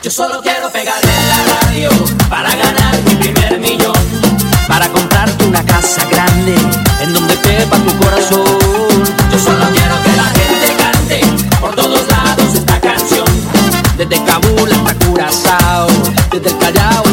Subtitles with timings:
[0.00, 1.90] Yo solo quiero pegarle la radio
[2.30, 3.96] para ganar mi primer millón.
[4.68, 6.54] Para comprarte una casa grande
[7.00, 8.44] en donde quepa tu corazón.
[9.32, 11.20] Yo solo quiero que la gente cante
[11.60, 13.26] por todos lados esta canción.
[13.96, 15.88] Desde Kabul hasta Curazao,
[16.30, 17.07] desde el Callao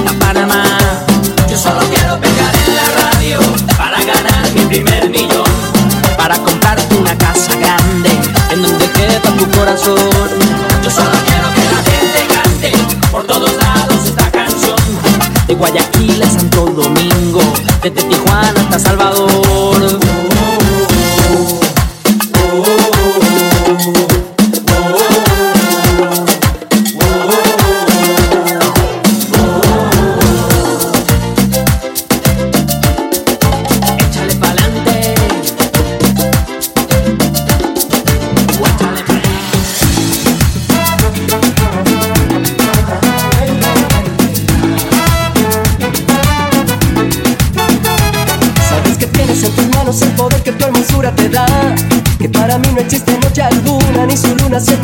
[17.90, 20.05] desde Tijuana hasta Salvador.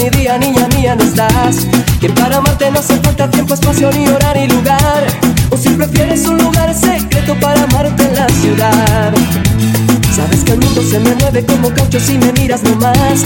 [0.01, 1.67] Mi día, niña mía, no estás.
[1.99, 5.05] Que para amarte no hace falta tiempo, espacio, ni hora, ni lugar.
[5.49, 9.13] O si prefieres un lugar secreto para amarte en la ciudad.
[10.15, 13.25] Sabes que el mundo se me mueve como caucho si me miras nomás.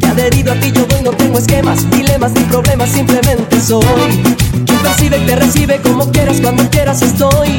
[0.00, 4.22] Que adherido a ti yo voy, no tengo esquemas, dilemas ni problemas, simplemente soy.
[4.66, 7.58] Quien percibe y te recibe como quieras, cuando quieras estoy.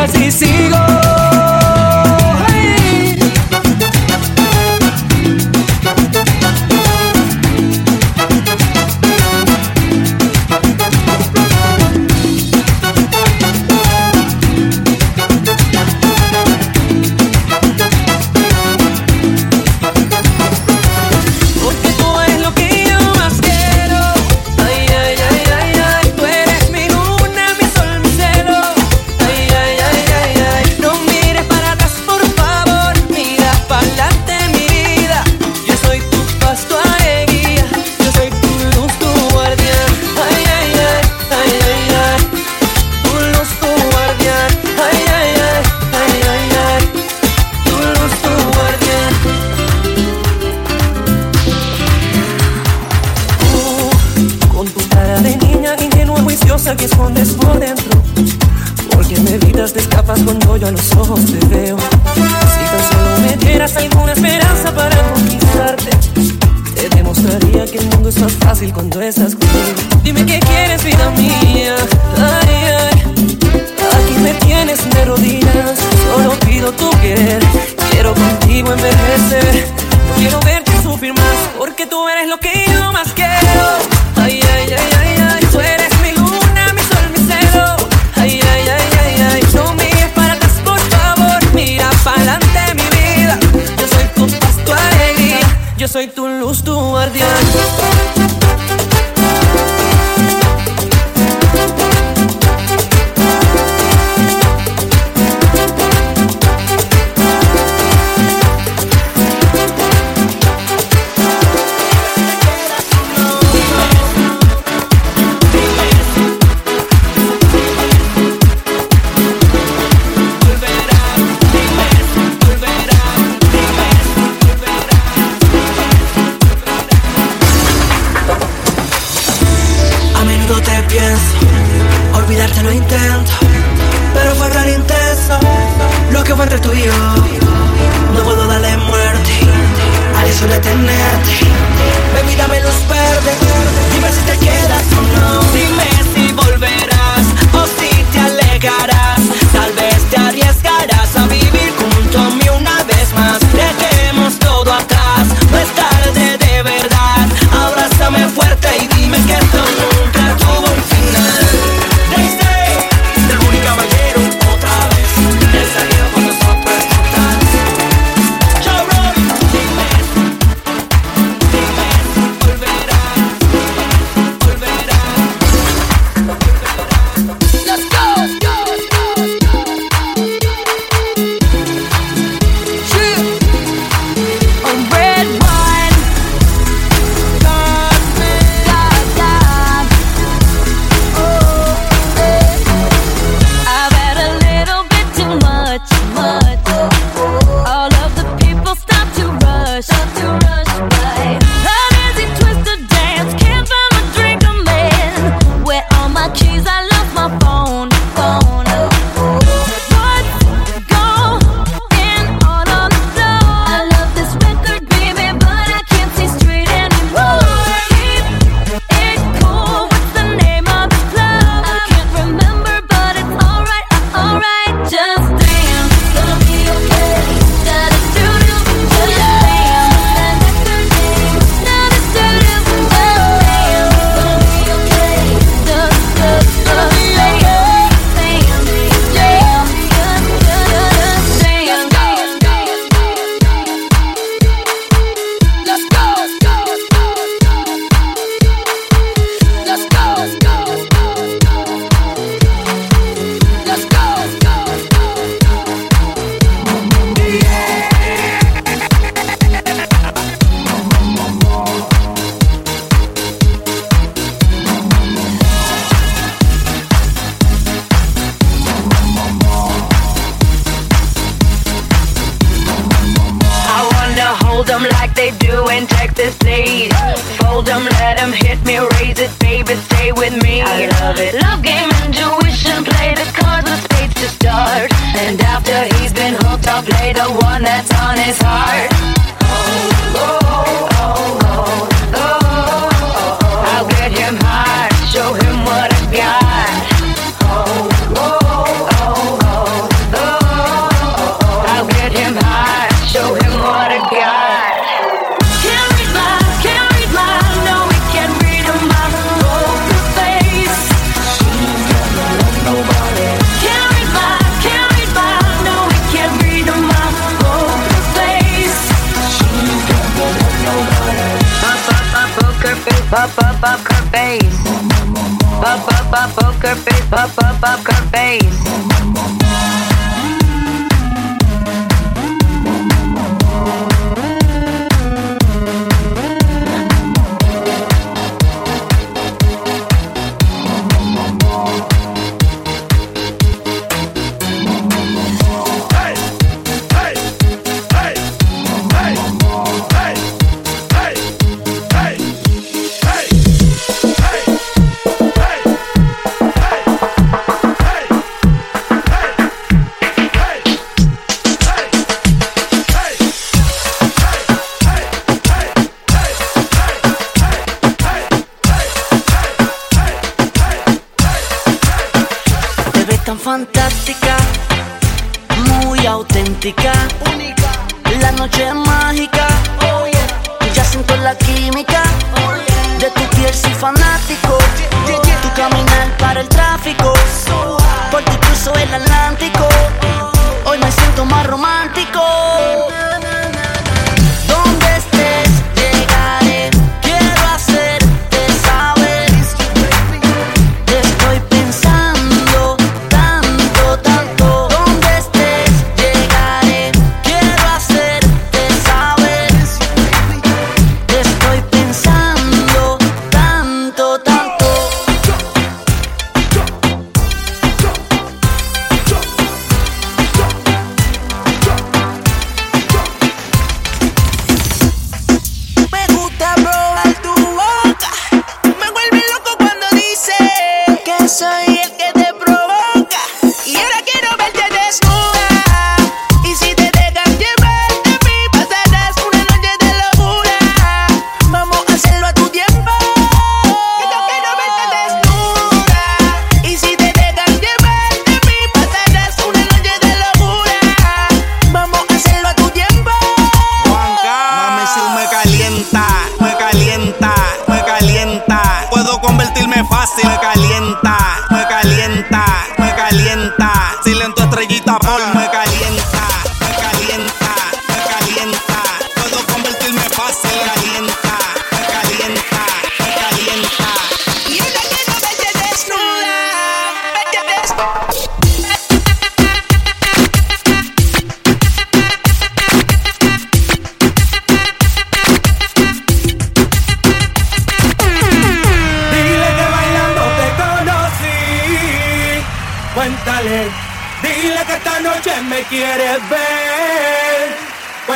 [0.00, 1.19] aún así sigo.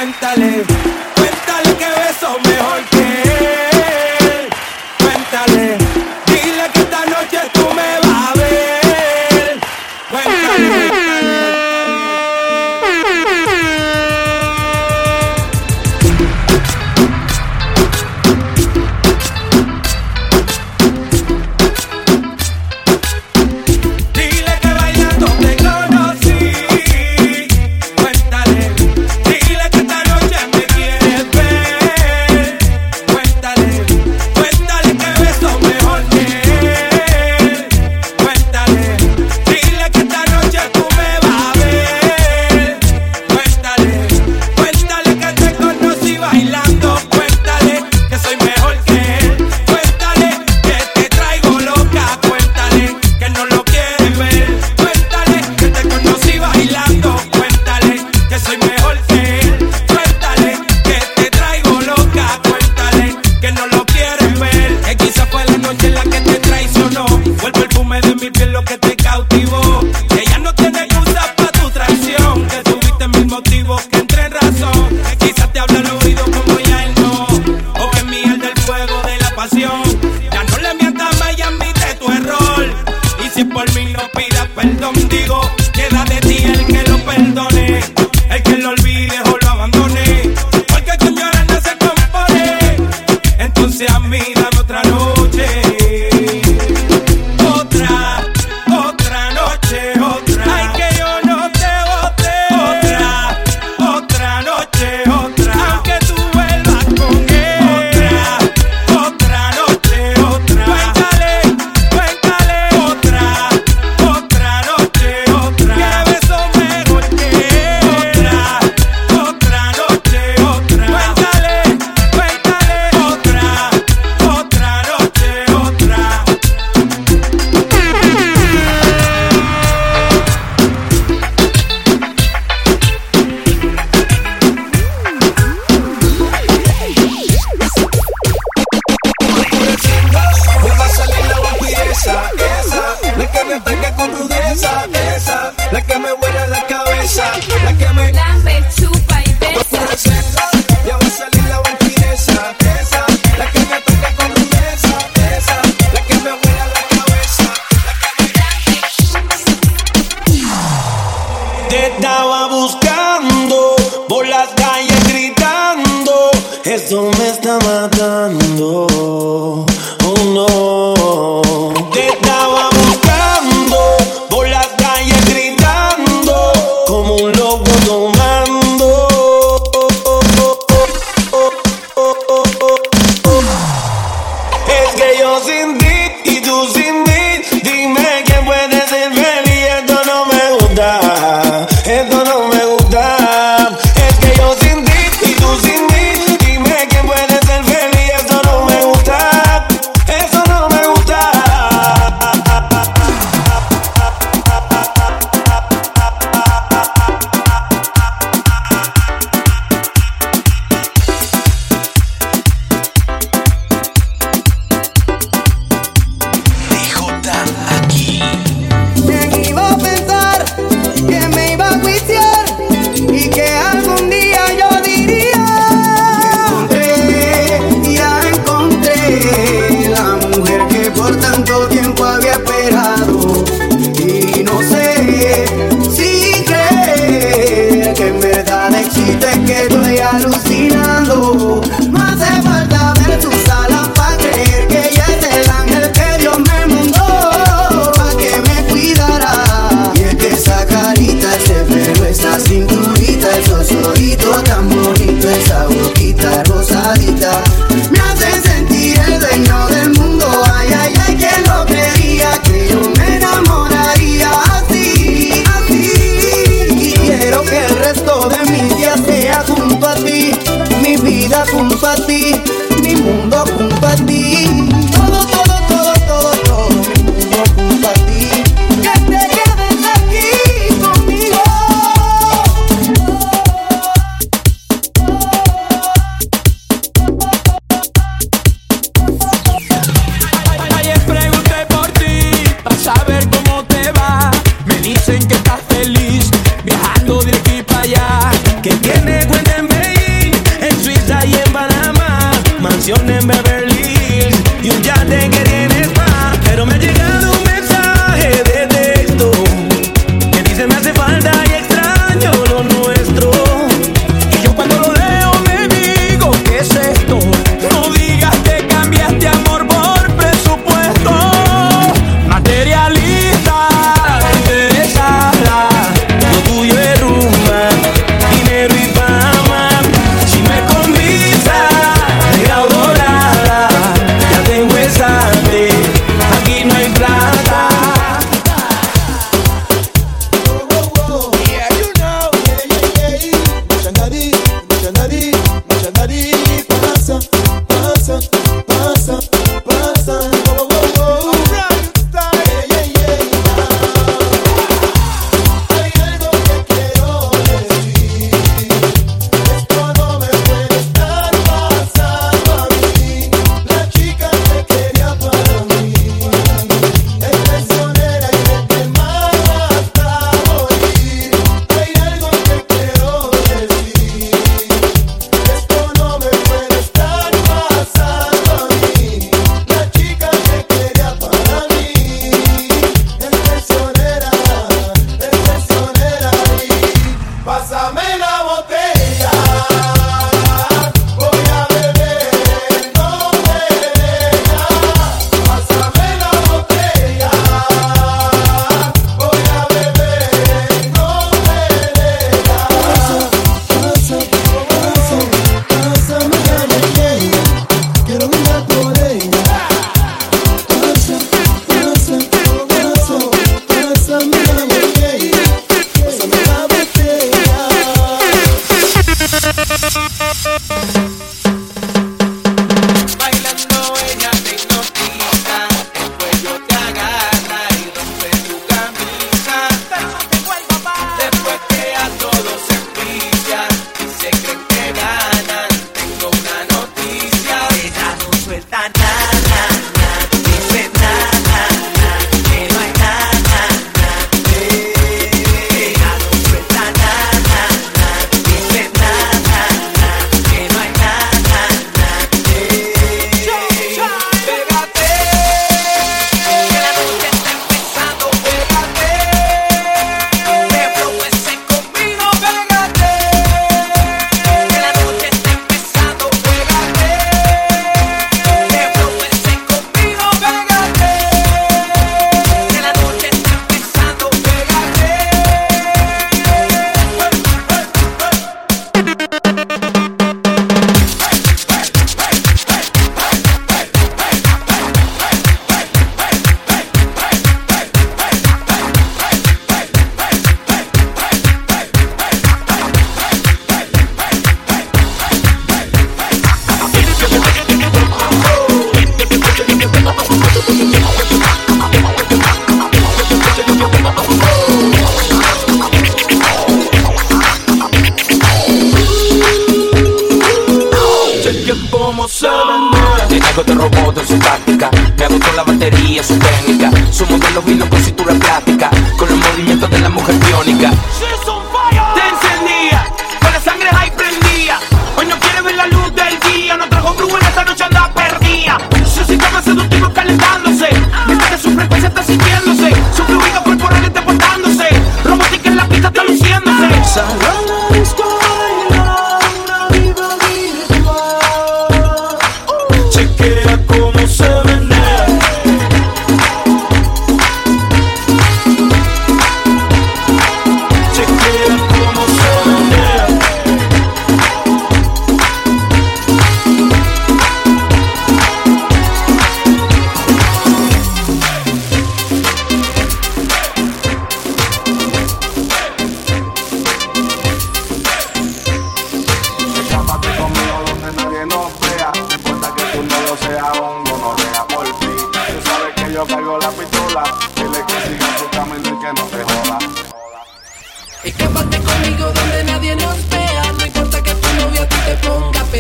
[0.05, 0.74] cántale.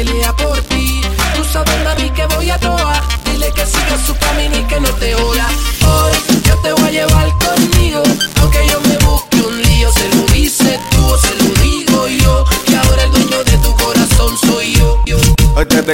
[0.06, 0.53] Ele apoiou.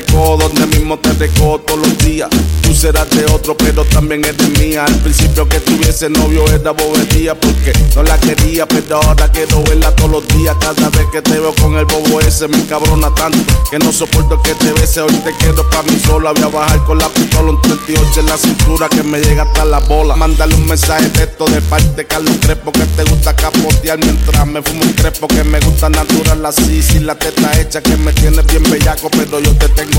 [0.01, 2.29] recó, donde mismo te recó todos los días.
[2.63, 4.85] Tú serás de otro, pero también eres mía.
[4.85, 9.95] Al principio que tuviese novio era bobería, porque no la quería, pero ahora quiero verla
[9.97, 10.57] todos los días.
[10.61, 13.39] Cada vez que te veo con el bobo ese, me cabrona tanto
[13.71, 14.99] que no soporto que te beses.
[14.99, 16.33] Hoy te quedo pa' mí sola.
[16.33, 19.65] Voy a bajar con la pistola, un 38 en la cintura que me llega hasta
[19.65, 20.17] la bola.
[20.17, 24.63] Mándale un mensaje de esto de parte Carlos Crespo que te gusta capotear mientras me
[24.63, 28.47] fumo un crespo que me gusta natural así, si la teta hecha que me tienes
[28.47, 29.90] bien bellaco, pero yo te tengo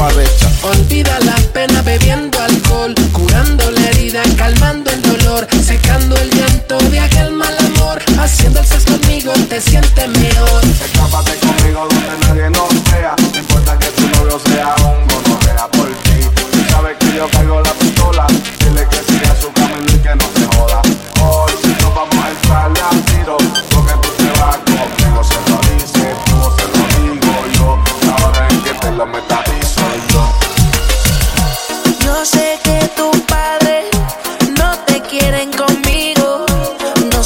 [0.64, 7.00] Olvida las penas bebiendo alcohol, curando la herida, calmando el dolor, secando el llanto de
[7.00, 8.02] aquel mal amor.
[8.20, 10.64] Haciendo el sexo conmigo te sientes mejor.
[10.86, 13.16] Escápate conmigo donde nadie nos vea.
[13.32, 16.70] No importa que tu novio sea un gonorrea por ti.
[16.70, 17.74] Sabes que yo caigo la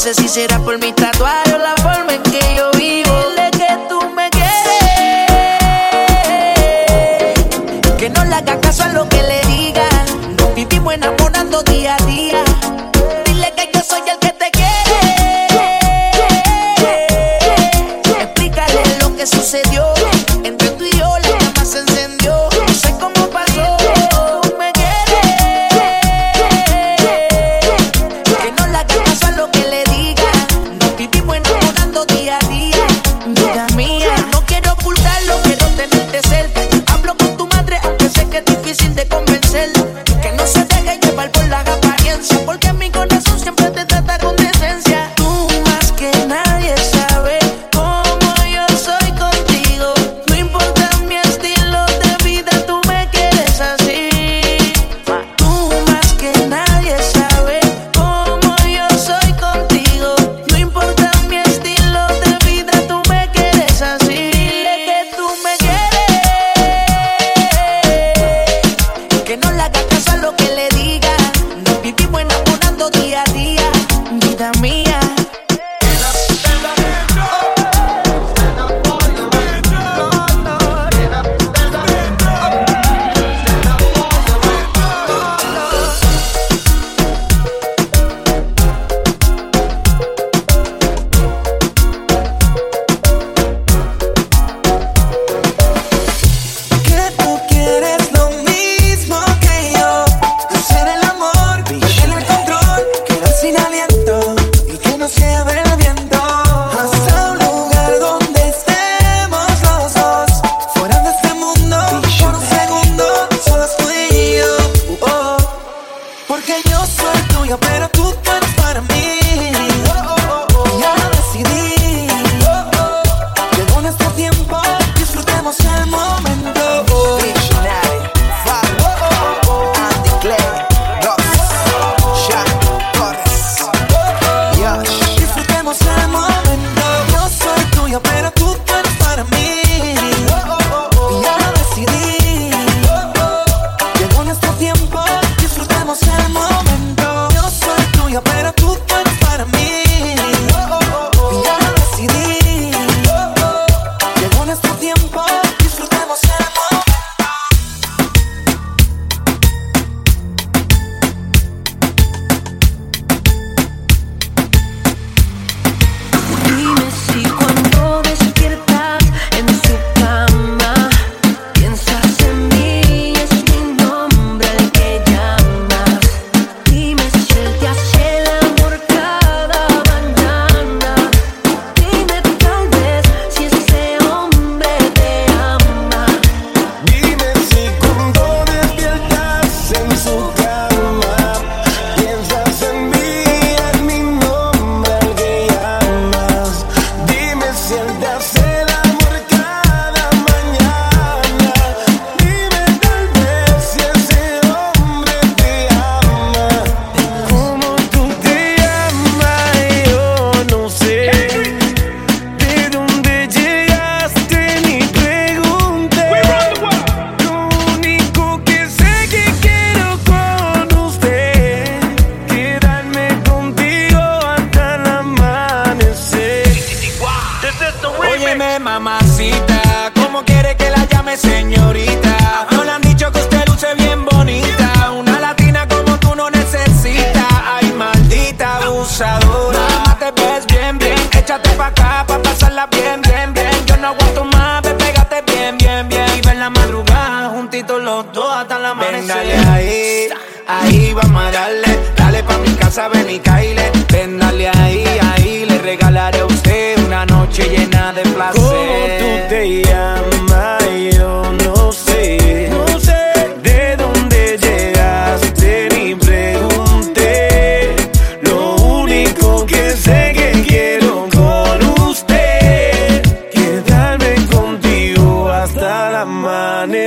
[0.05, 2.74] sé si será por mi tatuaje o la forma en que yo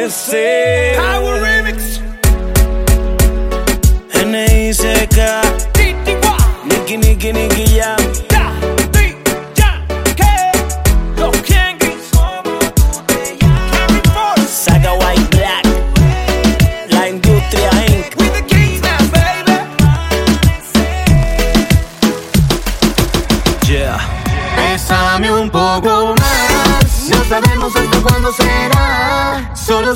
[0.06, 0.77] Say.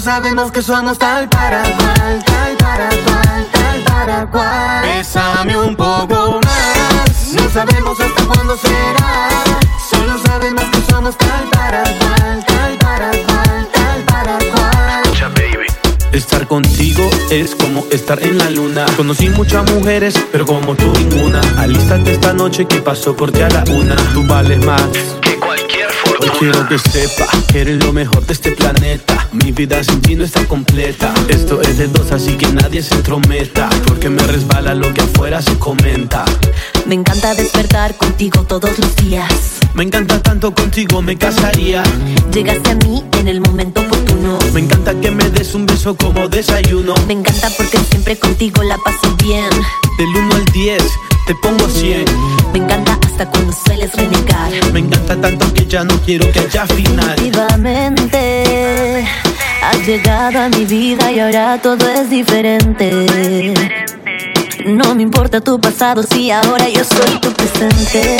[0.02, 4.82] Sabemos que somos tal para cual, tal para cual, tal para cual.
[4.82, 7.32] Bésame un poco más.
[7.32, 9.28] No sabemos hasta cuándo será.
[9.90, 15.02] Solo sabemos que somos tal para cual, tal para cual, tal para cual.
[16.12, 18.86] Estar contigo es como estar en la luna.
[18.96, 21.40] Conocí muchas mujeres, pero como tú ninguna.
[21.58, 23.94] Alístate esta noche que pasó por ti a la una.
[24.12, 24.82] Tú vales más
[25.22, 25.81] que cualquier.
[26.22, 29.28] Hoy quiero que sepa que eres lo mejor de este planeta.
[29.32, 31.12] Mi vida sin ti no está completa.
[31.28, 33.68] Esto es de dos, así que nadie se entrometa.
[33.88, 36.24] Porque me resbala lo que afuera se comenta.
[36.86, 39.32] Me encanta despertar contigo todos los días.
[39.74, 41.82] Me encanta tanto contigo, me casaría.
[42.32, 44.38] Llegaste a mí en el momento oportuno.
[44.54, 46.94] Me encanta que me des un beso como desayuno.
[47.08, 49.50] Me encanta porque siempre contigo la paso bien.
[49.98, 50.82] Del 1 al 10,
[51.26, 52.04] te pongo 100.
[52.52, 54.50] Me encanta hasta cuando sueles renegar.
[54.72, 57.16] Me encanta tanto que ya no quiero que haya final.
[57.20, 59.04] Vivamente
[59.62, 63.54] has llegado a mi vida y ahora todo es diferente.
[64.66, 68.18] No me importa tu pasado si ahora yo soy tu presente.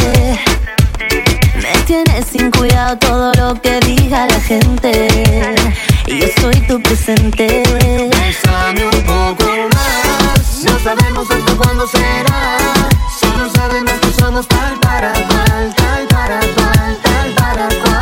[1.56, 5.08] Me tienes sin cuidado todo lo que diga la gente.
[6.06, 7.62] Y yo soy tu presente.
[7.66, 10.64] Bésame un poco más.
[10.64, 12.58] No sabemos hasta cuándo será.
[13.20, 18.01] Solo sabemos somos tal para cual, tal para cual, tal para cual.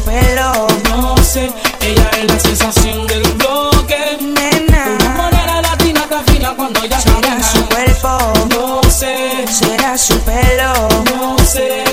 [0.00, 0.66] Pelo.
[0.90, 1.50] no sé.
[1.80, 4.18] Ella es la sensación del bloque.
[4.20, 7.44] Nena, morena latina tan fina cuando ella será camina.
[7.52, 10.72] su cuerpo, No sé, será su pelo.
[11.14, 11.84] no sé.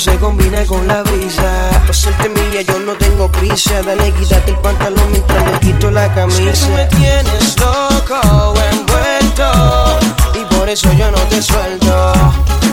[0.00, 1.68] se combina con la brisa.
[1.86, 3.82] Pasarte milla, yo no tengo prisa.
[3.82, 6.50] Dale, quítate el pantalón mientras me quito la camisa.
[6.50, 9.98] Es tú me tienes loco, envuelto.
[10.40, 12.12] Y por eso yo no te suelto.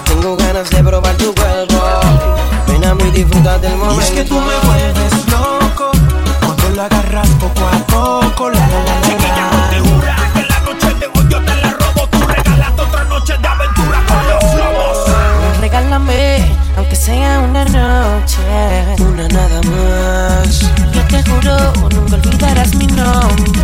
[0.06, 1.84] Tengo ganas de probar tu cuerpo.
[2.68, 4.02] Ven a mí, disfruta del momento.
[4.02, 5.92] Y es que tú me vuelves loco.
[6.46, 8.87] Cuando lo agarras poco a poco, la, la
[23.08, 23.57] come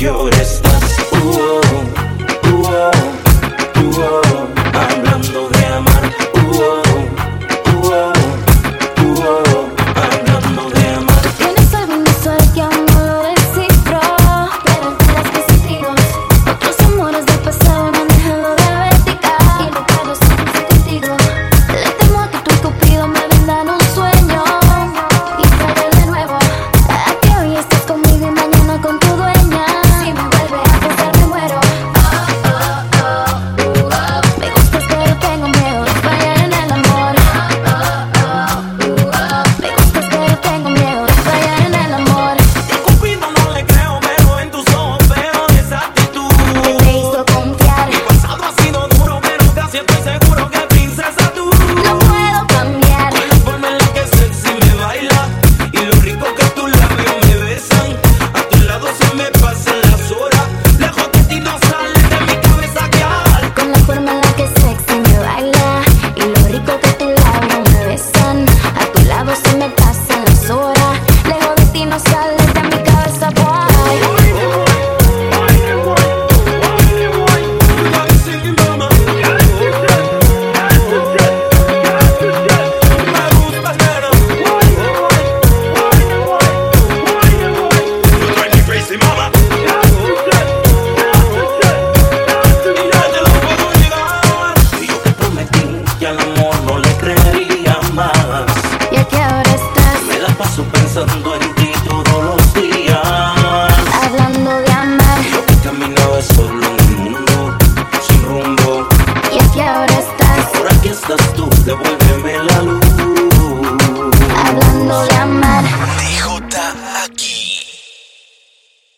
[0.00, 0.69] ¿Y qué